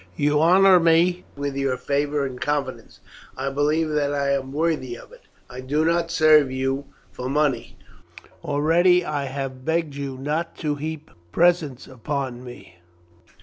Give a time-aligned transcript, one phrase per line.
[0.15, 3.01] You honour me with your favour and confidence;
[3.37, 5.21] I believe that I am worthy of it.
[5.47, 7.77] I do not serve you for money.
[8.43, 12.77] Already I have begged you not to heap presents upon me.